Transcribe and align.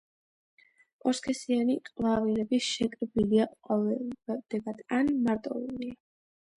ორსქესიანი 1.11 1.75
ყვავილები 1.91 2.61
შეკრებილია 2.71 3.49
ყვავილედებად 3.55 4.85
ან 5.01 5.17
მარტოულია. 5.31 6.01